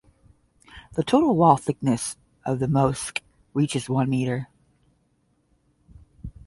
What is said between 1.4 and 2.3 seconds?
thickness